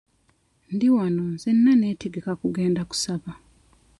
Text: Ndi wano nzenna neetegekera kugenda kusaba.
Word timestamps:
Ndi 0.73 0.87
wano 0.95 1.23
nzenna 1.33 1.71
neetegekera 1.75 2.39
kugenda 2.41 2.81
kusaba. 2.89 3.31